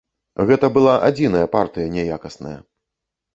[0.51, 2.55] Гэта была адзіная партыя няякасная.